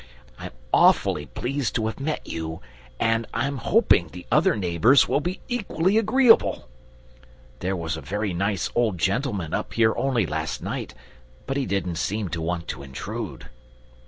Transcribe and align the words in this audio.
I'm 0.39 0.49
awfully 0.73 1.27
pleased 1.27 1.75
to 1.75 1.85
have 1.85 1.99
met 1.99 2.25
you, 2.27 2.59
and 2.99 3.27
I'm 3.35 3.57
hoping 3.57 4.07
the 4.07 4.25
other 4.31 4.55
neighbours 4.55 5.07
will 5.07 5.19
be 5.19 5.41
equally 5.47 5.99
agreeable. 5.99 6.67
There 7.59 7.75
was 7.75 7.97
a 7.97 8.01
very 8.01 8.33
nice 8.33 8.71
old 8.73 8.97
gentleman 8.97 9.53
up 9.53 9.73
here 9.75 9.93
only 9.95 10.25
last 10.25 10.59
night, 10.63 10.95
but 11.45 11.55
he 11.55 11.67
didn't 11.67 11.97
seem 11.97 12.29
to 12.29 12.41
want 12.41 12.67
to 12.69 12.81
intrude." 12.81 13.49